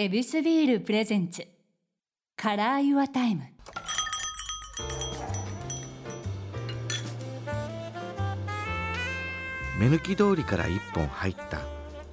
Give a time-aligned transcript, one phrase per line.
[0.00, 3.42] ヱビスビール presents。Color Your Time。
[9.80, 11.62] 目抜き通りから一本入った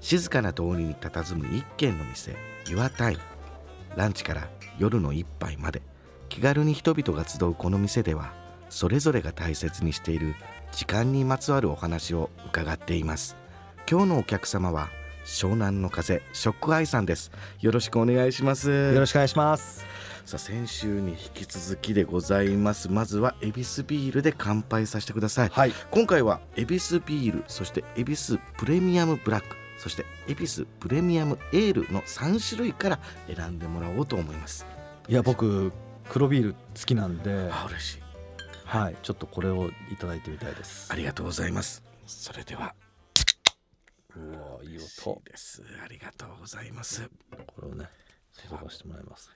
[0.01, 2.35] 静かな通りに佇む一軒の店
[2.65, 3.19] Your Time
[3.95, 4.49] ランチから
[4.79, 5.83] 夜の一杯まで
[6.27, 8.33] 気軽に人々が集うこの店では
[8.69, 10.33] それぞれが大切にしている
[10.71, 13.37] 時間にまつわるお話を伺っています。
[13.87, 14.89] 今日のお客様は
[15.25, 17.31] 湘南乃風 SHOCK EYE さんです。
[17.59, 18.69] よろしくお願いします。
[18.69, 19.85] よろしくお願いします。
[20.25, 22.89] さあ先週に引き続きでございます。
[22.89, 25.73] まずはエビスビールで乾杯させてください、はい。
[25.91, 34.65] 今回はエビスビールそしてエビスプレミアムブラックそしてエビスプレミアムエールの3種類から選んでもらおうと思います。
[35.07, 35.71] いや僕
[36.09, 37.49] 黒ビール好きなんで。
[37.51, 37.99] あ嬉しい。
[38.65, 38.95] はい。
[39.01, 40.91] ちょっとこれをいただいてみたいです。
[40.91, 41.83] ありがとうございます。
[42.07, 42.73] それでは
[44.65, 45.63] いい音いです。
[45.83, 47.07] ありがとうございます。
[47.45, 47.87] これをね
[48.33, 49.31] 注がしてもらいます。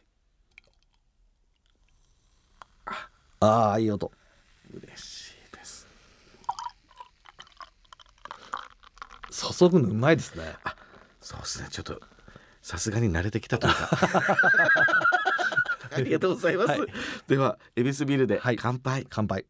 [3.39, 3.73] あ。
[3.73, 4.11] あいい音。
[4.73, 5.87] 嬉しいです。
[9.57, 10.55] 注ぐのうまいですね。
[11.21, 11.67] そうですね。
[11.69, 12.01] ちょっと
[12.61, 13.89] さすがに慣れてきたというか。
[15.91, 16.81] ありがとうございます、はい。
[17.27, 18.57] ではエビスビールではい。
[18.57, 19.45] 乾杯、乾杯。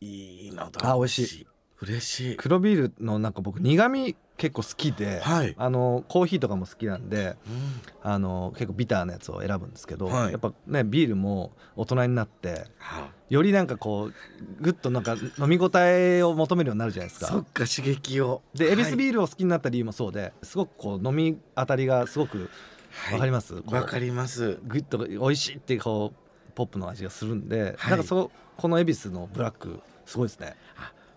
[0.00, 1.46] い、いのあ美味しい。
[1.82, 2.36] 嬉しい。
[2.36, 5.54] 黒ビールのなんか僕苦味結構好きで、はい。
[5.58, 8.10] あのコーヒーとかも好きなんでうん。
[8.10, 10.32] あの結構ビターなやつを選ぶんですけど、はい。
[10.32, 14.14] やっぱねビールも大人になってはよりなんかこう
[14.60, 17.26] ぐっとなんか飲み応えを求めるようになるじゃないですか。
[17.26, 18.42] そっか刺激を。
[18.54, 22.50] でエビスービールを好きになった理由もそうですごくこう飲み当たりがすごく
[23.12, 24.58] わかります、わかります。
[24.64, 27.90] グッと美味しいってこうポップの味がするんで、はい。
[27.90, 30.56] なんかそこの恵比寿のブラックすごいですね。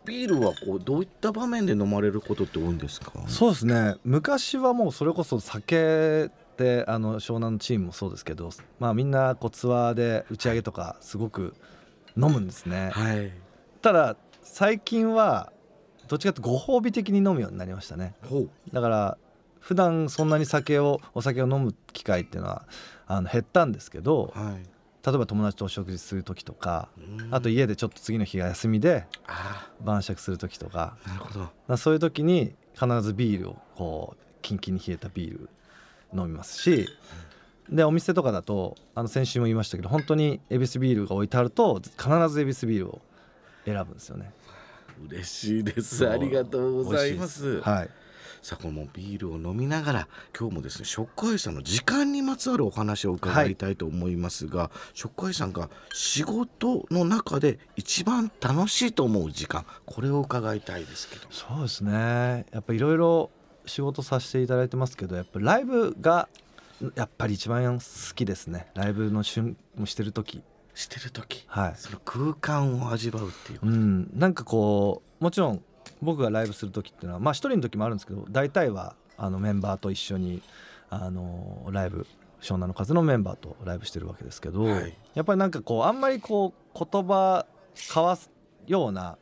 [0.06, 3.12] ビールはこうどういった場面で飲まれることって多いんですか？
[3.28, 3.96] そうですね。
[4.04, 11.54] 昔はもうそれこそ酒ってあの湘南のチームもそうですけどまあみんなこうツアーで打ち上げとかすごく
[12.18, 13.32] 飲むんですね、はい。
[13.82, 15.52] ただ最近は
[16.08, 18.16] どっちかというとご褒美的に飲むようになりましたね。
[18.74, 19.18] だから
[19.60, 22.66] 普段そんなに酒をお酒を飲む機会っていうのは
[23.06, 24.64] あの減ったんですけどはい
[25.06, 27.34] 例えば友達とお食事する時とかうん。
[27.34, 30.98] あと家でちょっと次の日が休みであ晩酌する時とか。
[31.06, 31.40] ーなるほど。
[31.68, 35.50] まあそういう時に必ずビールをこうキンキンに冷えたビール
[36.14, 36.90] 飲みますし
[37.70, 43.02] でお店とかだとあの先週も言いましたけど本当にエビスビールが置いてあると必ずエビスビールを
[43.66, 44.32] 選ぶんですよね。
[45.08, 46.10] 嬉しいです。
[46.10, 47.62] ありがとうございます。
[47.62, 47.90] はい
[48.42, 50.08] さあこのビールを飲みながら
[50.38, 61.28] 今日もですねショックアイさんの時間にまつわるお話を伺いたいと思いますが、ショックアイさんが仕事の中で一番楽しいと思う時間これを伺いたいですけど。
[61.32, 62.46] そうですね。
[62.52, 63.30] やっぱいろいろ
[63.66, 66.28] 仕事させていただいてますけどやっぱライブが
[66.96, 68.68] やっぱり一番好きですね。
[68.74, 70.44] ライブの瞬してる時。
[70.74, 71.44] してる時。
[71.48, 71.74] はい。
[71.76, 74.10] その空間を味わうっていううん。
[74.14, 75.62] なんかこうもちろん
[76.02, 80.42] 僕がライブする時っていうのはまあ一人の時もあるんですけど大体はあのメンバーと一緒に
[80.90, 82.08] あのライブ
[82.42, 84.98] 湘南の風のメンバーとライブしてるわけですけど、はい。
[85.14, 87.46] やっぱりなんかこうあんまりこう言葉
[87.76, 88.32] 交わす
[88.66, 89.18] ような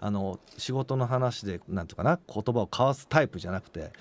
[0.00, 3.92] あの仕事の話でなんていうかな言葉を交わすタイプじゃなくて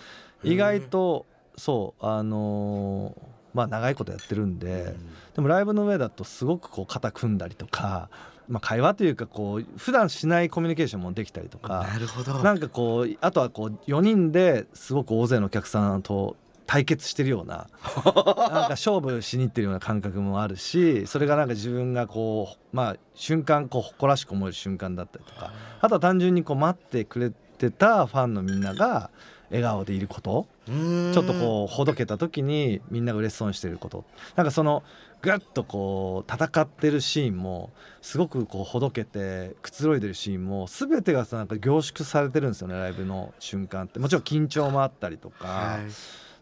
[0.44, 1.26] 意外と
[1.58, 3.16] そうあの
[3.54, 4.96] まあ長いことやってるんで、
[5.36, 8.10] でもライブの上だとすごくこう肩組んだりとか、
[8.52, 12.34] まあ、会話というかこう普段しないコミュニケーションもできたりとかなるほど。
[12.40, 16.36] なんかこうあとはこう4人ですごく大勢のお客さんと
[16.68, 17.68] 対決してるような
[18.04, 29.10] なんか勝負しに行ってるような感覚もあるしそれがなんか自分がこうまあ瞬間こう誇らしく思える瞬間だったりとかあとは単純にこう待ってくれてたファンのみんなが
[29.50, 34.06] 笑顔でいることちょっとこうほどけた時にみんなが嬉しそうにしてること。
[34.36, 34.84] なんかその
[35.22, 37.72] ぐっとこう戦ってるシーンも
[38.02, 44.00] すごくこうほどけてくつろいでるシーンも全てがさなんか凝縮されてるんですよねライブの瞬間って。
[44.00, 45.82] もちろん緊張もあったりとか、はい。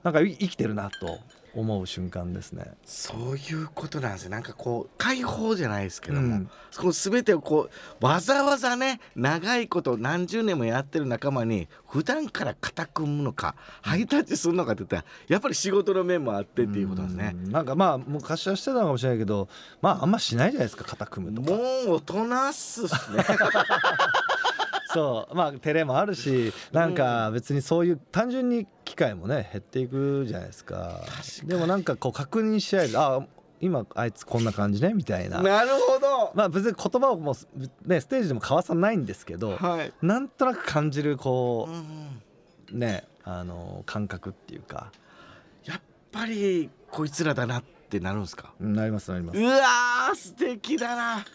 [0.03, 1.19] なんかい生きてるなと
[1.55, 2.71] 思う瞬間ですね。
[2.85, 4.29] そういうことなんですよ。
[4.29, 6.49] なんかこう解放じゃないですけども、うん。
[6.71, 7.69] その全てをこ
[8.01, 17.35] うわざわざね長いこと何十年もやってる仲間に普段から肩組むのかハイタッチするのかって言ったらやっぱり仕事の面もあってっていうことですね。
[17.35, 17.51] うん。
[17.51, 19.47] なんかまあ昔はしてたのかもしれないけど
[19.81, 21.51] まああんましないじゃないですか肩組むとか。
[21.51, 21.61] もう
[21.95, 22.89] 大人っすね。
[24.91, 25.35] そう。
[25.35, 31.01] まあ照れもあるしなんか別にそういう単純に機会もね減っていくじゃないですか。
[31.45, 33.25] でもなんかこう確認し合えるあ
[33.61, 34.93] 今あいつこんな感じね？
[34.93, 35.41] みたいな。
[35.41, 36.31] なるほど。
[36.35, 39.93] まあ別に言葉をもうねステージでも交わさないんですけどはい。
[40.01, 42.21] なんとなく感じるこうんうん
[42.73, 44.91] うねあの感覚っていうか。
[45.65, 45.81] やっ
[46.11, 48.53] ぱりこいつらだなってなるんですか？
[48.59, 49.39] なりますなります。
[49.39, 51.25] うわー素敵だな。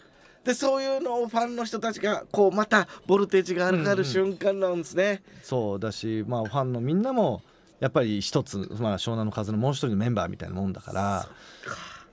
[0.43, 7.41] でそういうのをファンの人たちがこうまたボルテージが上がる瞬間なんですね、そうだしまあファンのみんなも
[7.79, 11.27] やっぱり一つ、まあ、湘南の風のもう一人のメンバーみたいなもんだから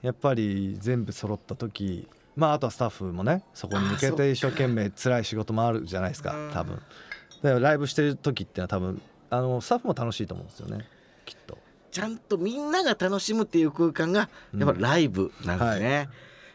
[0.03, 6.49] やっぱり全部揃った時まああとはスタッフもねそこに向けて一生懸命辛い仕事もあるじゃないですかう。
[6.49, 6.51] ん。
[6.53, 6.77] 多分。
[6.77, 6.85] だか
[7.43, 10.87] らライブしてる時ってのは多分あのスタッフも楽しいと思うんですよね
[11.25, 11.59] きっと。
[11.91, 16.09] ちゃんとみんなが楽しむっていう空間がやっぱライブなんですね、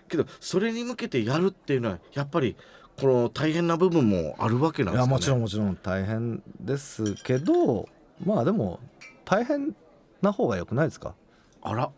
[0.10, 2.56] けどそれに向けてやるっていうのはやっぱり
[3.00, 5.10] この大変な部分もあるわけなんですかね。
[5.10, 7.88] いやもちろんもちろん大変ですけど
[8.24, 8.80] まあでも
[9.26, 9.76] 大変
[10.22, 11.16] な方が良くないですか？
[11.62, 11.92] あら。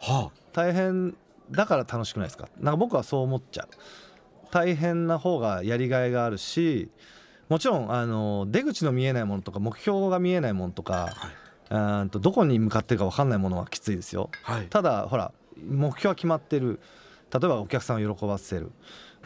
[0.00, 1.16] は大変
[1.50, 2.48] だから楽しくないですか？
[2.60, 3.68] なんか僕はそう思っちゃう。
[4.50, 6.90] 大変な方がやりがいがあるし
[7.48, 11.12] もちろんあの出口の見えないものとか目標が見えないものとか
[11.70, 12.10] あはい。
[12.10, 14.30] とどこに向かってるか分かんないものはきついですよ。
[14.42, 14.66] はい。
[14.66, 16.80] ただほら目標は決まってる。
[17.32, 18.70] 例えばお客さんを喜ばせる。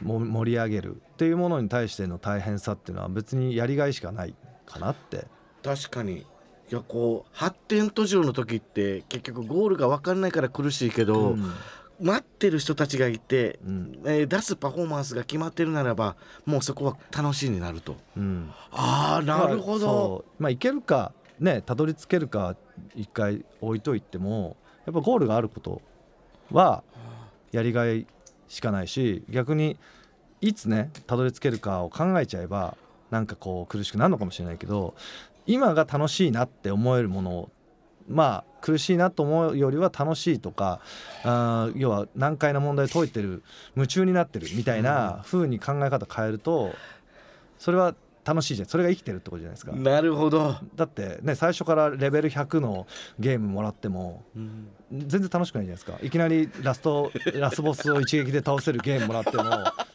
[0.01, 5.27] も盛り上げるっていうものに対しての大変さっていうのは別にやりがいしかないかなって
[5.63, 6.27] 確かに。
[6.71, 11.53] いやこう発展途上の時って結局ゴールが分かんないから苦しいけど、うん。
[12.01, 14.01] 待ってる人たちがいて、うん。
[14.05, 17.97] えー出すパフォーマンスが決まってるならばもうそこは楽しいになると。
[18.17, 18.51] うん。
[18.71, 20.25] ああなるほど。
[20.39, 22.57] まあいけるかねたどり着けるか
[22.95, 24.57] 一回置いといても
[24.87, 25.83] やっぱゴールがあること
[26.53, 26.83] は
[27.53, 28.07] やりがい
[28.49, 29.77] しかないし逆に
[30.41, 32.77] いつねたどり着けるかを考えちゃえば
[33.11, 34.95] なんかこう苦しくなるのかもしれないけど
[35.49, 37.51] 今が楽しいなって思えるものを
[38.09, 40.81] まあ苦しいなと思うよりは楽しいとか
[41.25, 43.43] あー要は難解な問題を解いてる
[43.75, 46.75] 夢中になってるみたいな風に考え方変えると
[47.59, 48.69] それは楽しいじゃん。
[48.69, 49.73] それが生きてるってことじゃないですか。
[49.73, 52.87] なるほど、だってね最初からレベル100の
[53.19, 54.69] ゲームもらってもうん。
[54.93, 55.99] 全然楽しくないじゃないですか。
[56.03, 59.45] いきなりラストラスボスを一撃で倒せるゲームもらっても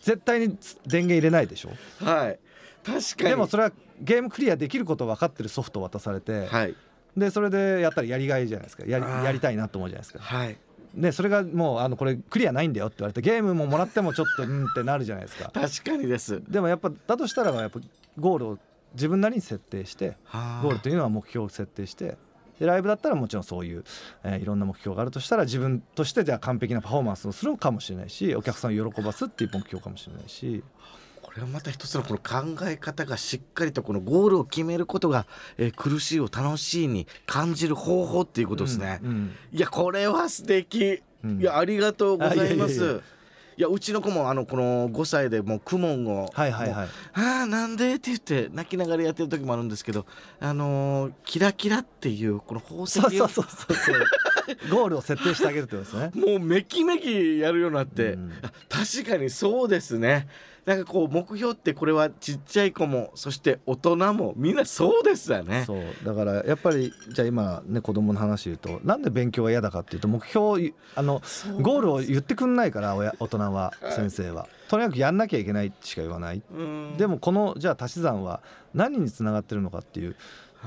[0.02, 0.58] 絶対に
[0.88, 1.70] 電源入れないでしょ。
[2.04, 2.40] はい
[3.30, 3.72] でもそれは
[4.02, 6.76] ゲームクリアできること分かってるソフトを渡されて、はい。
[7.16, 8.84] でそれでやったらやりがいじゃないですか。
[8.86, 10.20] やりやりたいなと思うじゃないですか。
[10.20, 10.58] はい。
[10.96, 15.50] でそれがもうあのこれクリアないんだよって言われてゲームももらってもちょっとうんってなるじゃないですか。
[15.54, 16.42] 確かにです。
[16.48, 17.80] でもやっぱだとしたらばやっぱ
[18.20, 18.60] ゴールを
[18.94, 20.18] 自分なりに設定して
[20.62, 22.18] ゴールというのは目標を設定して
[22.60, 23.84] でライブだったらもちろんそういう、
[24.24, 30.64] えーいろんな目標があるとしたら自分としてじゃあ完璧なパフォーマンスをするのかもしれないしお客さんを喜ばすっていう目標かもしれないし
[31.34, 35.26] これはまた一つのこの考え方がしっかりとこのゴールを決めることが、
[35.58, 41.40] えー苦しいを楽しいに感じる方法っていうことですね、うんいやこれは素敵、うん。
[41.42, 43.02] いやありがとうございます。
[43.10, 43.14] あ
[43.56, 46.88] いやうちの子もあのこの5歳でもうクモンをはいはいはい。
[47.14, 50.06] ああなんでって言って泣きながらやってる時もあるんですけど
[50.40, 53.46] あのーキラキラっていうこの宝石をそうそうそう
[53.76, 54.06] そう。
[54.70, 56.12] ゴールを設定してあげるってことですね。
[56.16, 58.32] もうめきめきやるようになって、うん。
[58.42, 60.28] あ確かにそうですね
[60.66, 65.64] なんかこう目標ってこれはちっちゃい子もそして大人もみんなそうですよね。
[65.68, 65.84] そう。
[66.06, 70.58] だからやっぱりじゃあ今ね子供の話言うとなんで勉強が嫌だかっていうと目標を
[70.96, 71.22] あの
[71.62, 74.48] ゴールを言ってくんないから親大人は先生は。
[74.70, 76.42] とにかくやんなきゃいけないしか言わない。
[76.52, 76.96] うん。
[76.98, 78.42] でもこのじゃあ足し算は
[78.74, 80.16] 何につながってるのかっていう、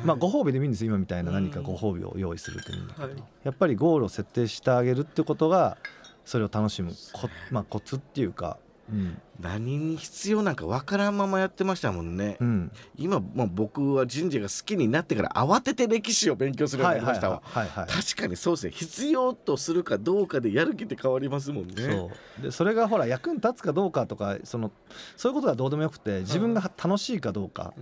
[0.05, 3.17] まあご褒美でもいいんですよ今みたいな何かご褒美を用意するっていうんだけど、はい。
[3.45, 5.79] やっぱりゴールを設定してあげるってことが
[6.26, 8.59] それを楽しむこ、まあ、コツっていうか、
[8.90, 9.21] うん。
[9.40, 18.73] 何に必要なんかわからんままやってましたもんね、うん、今、まあ、僕は神社が好きになってから慌てて歴史を勉強するようになりましたわ、はいはいはい確かにそうですね。
[18.73, 21.75] 必要とするかどうかでやる気って変わりますもんね。
[21.76, 22.43] そう。
[22.43, 24.71] でそれがほら役に立つかどうかとかその
[25.16, 27.75] そういうことはどうでもよくて自分が楽しいかどうか、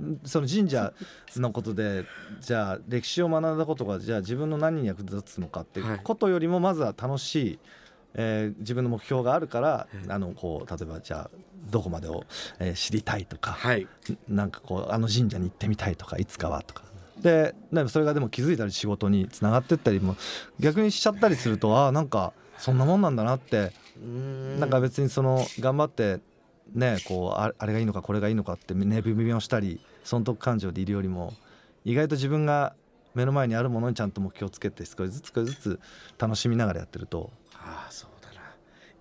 [0.00, 0.20] うん。
[0.24, 0.92] その神社
[1.36, 2.04] のことで
[2.40, 6.00] じゃあ歴史を学んだことがじゃあ自分の何に役立つのかってはい。
[6.02, 7.58] ことよりもまずは楽しい、
[8.14, 11.30] えー自分の目標があるから、うんあのこう例えばじゃあ
[11.70, 12.24] どこまでを、
[12.58, 13.86] えー知りたいとか、はい。
[14.28, 16.82] なんかこうあの神社に行ってみたいとかいつかはとか。
[17.20, 17.54] で
[17.88, 20.16] それがでも気づいたり仕事につながってったりも
[20.58, 24.58] 逆にしちゃったりするとああなんかそんなもんなんだなってうん。
[24.58, 26.20] なんか別にその頑張って
[26.72, 31.34] ねこうああれがいいのかこれがいいのかってね微妙したり損得感情でいるよりも
[31.84, 32.74] 意外と自分が
[33.14, 35.80] 目の前にあるものにちゃんと目標をつけて少しずつ少しずつ
[36.18, 38.40] 楽しみながらやってると、ああそうだな。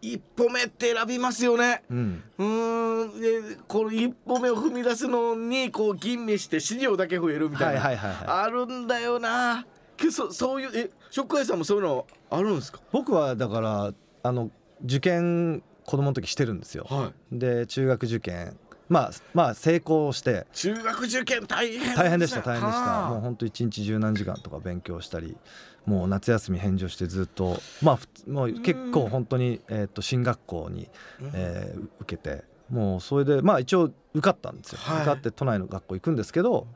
[0.01, 1.83] 一歩目って選びますよね。
[1.89, 3.21] うん、うーん。
[3.21, 9.65] でこの一歩目を踏み出すのにこう吟味して資料だけ増えるみたはいいな、はいはいはいあるんだよな。
[9.97, 12.79] けそそういうえ食会さんもそういうのあるんですか？
[12.91, 14.49] 僕はだからあの
[14.85, 16.85] 受験子供の時してるんですよ。
[16.89, 18.57] はで中学受験
[18.89, 20.45] まあまあ成功して。
[20.53, 22.89] 中学受験大変大変でした大変でした。
[22.89, 23.09] はあ。
[23.11, 25.37] もうほんと一日十何時間とか勉強したり
[25.85, 30.89] もう夏休み返上してずっとまあもう結構本当にえーと進学校に
[31.21, 31.31] うん。
[31.33, 34.97] えー受けてもうそれでまあ一応受かったんですよ、はい。
[34.97, 36.67] 受かって都内の学校行くんですけど、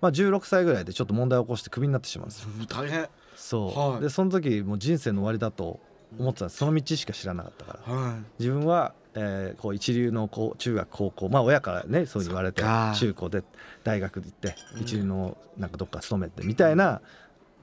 [0.00, 2.48] まあ、16歳ぐらいでちょっと問題を起こしてクビになってしまうんですよ。
[2.68, 3.08] 大変。
[3.36, 4.00] そう、はい。
[4.00, 5.80] でその時もう人生の終わりだと
[6.18, 7.94] 思ってたその道しか知らなかったから。
[7.94, 13.42] は自分は、えーこう一流のこう中学高校まあ親からねそう言われて中高で
[13.84, 17.00] 大学行ってうん一流のなんかどっか勤めてみたいな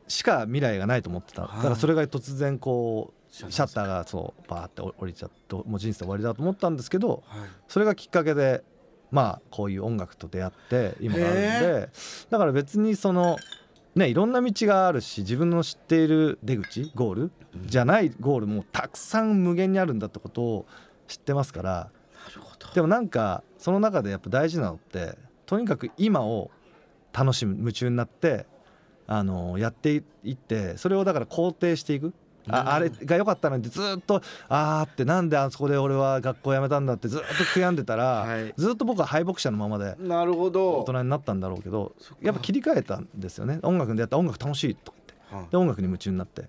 [0.08, 1.44] しか未来がないと思ってた。
[1.44, 7.24] だからそれが突然こうシャッターがそうバーって降りちゃってもう人生終わりだと思ったんですけど
[7.68, 8.64] それがきっかけで
[9.12, 11.90] まあこういう音楽と出会って今があるんへで
[12.32, 13.38] だから別にその
[13.94, 17.32] ねいろんな道があるし自分の知っている出口ゴール
[17.68, 20.66] じゃないゴールもたくさん無限にあるんだってことを
[21.10, 21.72] 知ってますから。
[21.72, 22.74] なるほど。
[22.74, 26.52] でもなんかその中でやっぱ大事なのってとにかく今を
[27.12, 28.46] 楽しむ夢中になって
[29.08, 32.14] あのやっていってそれをだから肯定していく。
[32.48, 32.56] うん。
[32.56, 38.54] ああれが良かったのにってずっとあーってなんであそこで俺は学校辞めたんだってずっと悔やんでたら、はい。
[38.56, 40.80] ずっと僕は敗北者のままでなるほど。
[40.82, 43.60] 大人になったんだろうけどやっぱ切り替えたんですよね。
[43.64, 44.98] 音楽でやったら音楽楽しいとか
[45.32, 45.46] 言って。
[45.48, 46.42] はで音楽に夢中になって。
[46.42, 46.46] っ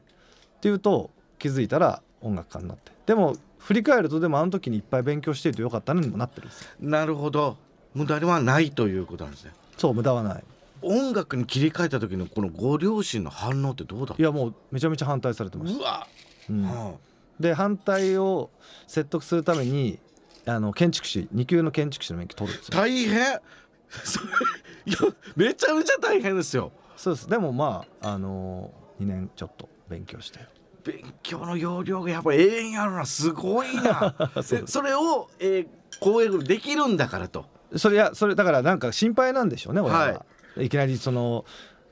[0.60, 2.92] ていうと気づいたら音楽家になって。
[3.06, 6.68] でも振り返るとでもあの時にいっぱい勉強しているとよかったのにもなってるんですよ。
[6.80, 7.56] なるほど。
[7.94, 9.52] 無駄ではないということなんですね。
[9.76, 10.44] そう無駄はない。
[10.82, 16.06] 音楽に切り替えた時のこのご両親の反応ってどうだっいやもうめちゃめちゃ反対されてました、うわ、
[16.48, 16.62] うん。
[16.64, 16.94] は
[17.38, 18.50] で反対を
[18.86, 19.98] 説得するために
[20.46, 22.78] あの建築士2級の建築士の免許取るんですよ。
[22.78, 23.12] あ大変？
[24.86, 24.98] いや
[25.36, 26.72] めちゃめちゃ大変ですよ。
[26.96, 27.28] そうです。
[27.28, 30.40] でもまああの2年ちょっと勉強して
[30.84, 34.14] 勉強の要領がやっぱ永遠やるなすごいな。
[34.66, 35.66] それを、えー、
[36.00, 37.46] こういうふうにできるんだからと。
[37.76, 40.26] それやそれだからなんか心配なんでしょうね俺は、、は。
[40.58, 41.44] いきなりその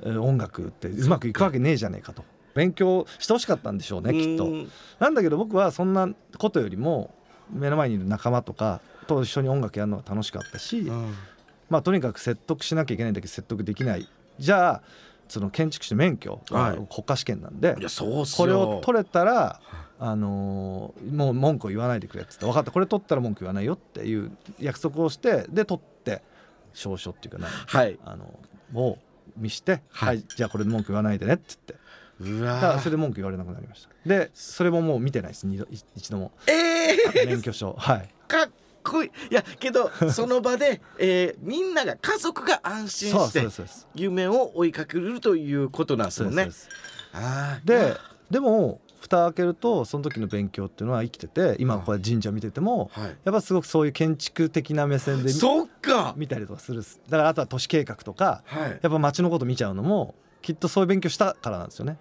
[0.02, 2.24] えー音楽ってうまくいくわけねえじゃねえかと。
[2.54, 4.46] 勉強してほしかったんでしょうねきっと。
[4.46, 7.14] うんなんだけど僕はそんなことよりも
[7.50, 11.14] 目の前にいる仲間とかと一緒に音楽やるのが楽しかったし、うん。
[11.70, 14.08] まあとにかく説得しなきゃいけないんだけど説得できない。
[14.38, 14.82] じゃあ
[15.28, 16.78] その建築士の免許はい。
[16.78, 19.60] は国家試験なんで、これを取れたら、
[20.00, 22.70] あのーもう文句を言わないでくれっつって分かった。
[22.70, 24.30] これ取ったら文句言わないよっていう
[24.60, 26.22] 約束をしてで取って
[26.72, 27.98] 証書っていうか何はい。
[28.04, 28.38] あの
[28.74, 28.98] を
[29.36, 31.74] 見して、ははいいじゃあこれで文句言わないでねっつって。
[32.20, 33.90] うわそれで文句言われなくなりました。
[34.08, 35.46] でそれももう見てないです。
[35.70, 36.32] 一一度も。
[36.46, 37.74] ええ免許証。
[37.78, 38.08] はい。
[38.26, 38.50] かっ
[38.88, 39.10] こいい。
[39.30, 43.46] いやけどその場で、 えー、みんなが家族が安心して
[43.94, 46.50] 夢を追いかけるということなんですよね。
[47.12, 47.96] あーで
[48.30, 53.16] でも蓋開けるとその時の勉強っていうのは生きてて今これ神社見ててもはい。
[53.24, 56.14] やっぱすごくそういう建築的な目線で見そっか。
[56.16, 57.00] 見たりとかするっす。
[57.08, 58.70] だからあとは都市計画とかはい。
[58.82, 61.98] やっぱ街のこと見ちゃうのもきっとそういう勉強したからなんですよね。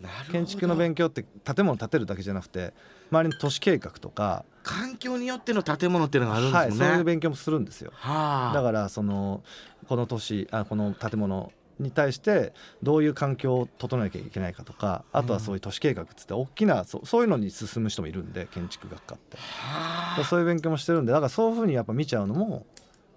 [0.00, 0.32] なるほど。
[0.32, 2.74] 建築の勉強って建物建てるだけじゃなくて
[3.10, 7.92] 周りの都市計画とか環境によっての建物っていうのがあるんはいそういう勉強もするんですよ。
[7.94, 8.52] はあ。
[8.52, 9.44] だからその
[9.88, 19.36] この都市あこの建物に対してどういう環境を整えなきゃいけないかとかあとはそういう都市計画っつって大きなそそういうのに進む人もいるんで建築学科って。
[19.36, 20.24] はあ。
[20.24, 22.66] そういう勉強もしてるんでだからそういうふうにやっぱ見ちゃうのも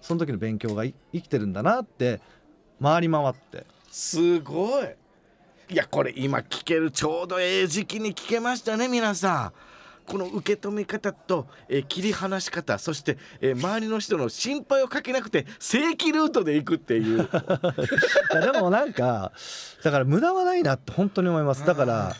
[0.02, 2.22] その時の勉強がい生きてるんだなって
[2.80, 3.66] 回り回って。
[3.90, 4.86] すごい。
[5.72, 9.69] いやこれ今聞けるちょうどええ時期に聞けましたね皆さん
[10.10, 17.30] この受け止め方と、えー切り離し方そして、えー周りの人の心配をかけなくて正規ルートで行くっていう。
[18.42, 19.32] でもなんか
[19.84, 21.66] だから無駄はないなって本当に思います。
[21.66, 22.16] だから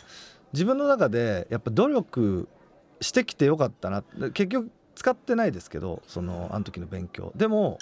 [0.52, 2.48] 自分の中でやっぱ努力
[3.00, 4.02] してきてよかったな。
[4.32, 7.32] 結局使ってないですけどそのあの時の勉強。
[7.34, 7.78] でも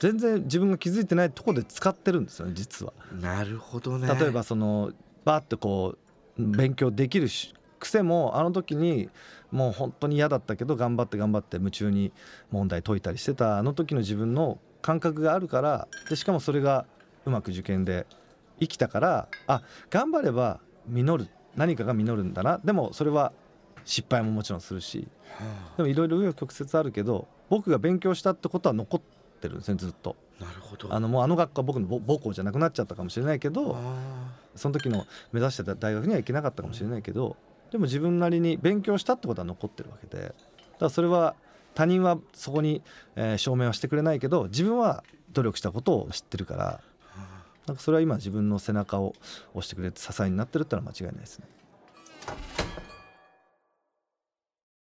[0.00, 2.92] 全然自分が気づいてないところで使ってるんですよね実は。
[3.20, 4.12] なるほどね。
[4.18, 4.90] 例えばその
[5.24, 5.96] バーってこ
[6.38, 9.10] う勉強できるし癖もあの時に
[9.50, 12.12] もう本当に嫌だったけど頑張って頑張って夢中に
[12.50, 16.86] 問題解いたりしてたあの時の自分の感覚があるからでしかもそれが
[17.26, 18.06] うまく受験で
[18.60, 22.60] 生きたからあ頑張れば実る何かが実るんだな。
[22.64, 23.32] でもそれは
[23.84, 25.08] 失敗ももちろんするし
[25.38, 29.00] はでもいろいろ紆余曲折あるけど僕が勉強したってことは残っ
[29.40, 30.16] てるんですねずっと。
[30.40, 30.94] あなるほど。
[30.94, 37.36] あのもうあの学科は僕の母母校じゃなくなっちゃったかもしれないけどあその時の目指してた大学には行けなかったかもしれないけど
[37.72, 40.22] でも自分なりに勉強したってことは残ってるわけで。
[40.22, 40.34] だか
[40.78, 41.34] らそれは
[41.74, 42.82] 他人はそこに、
[43.16, 45.02] えー証明はしてくれないけど自分は
[45.32, 46.80] 努力したことを知ってるから。
[47.66, 49.14] なんかそれは今自分の背中を
[49.54, 51.46] 押してくれて支えになってるってのは間違いないですね。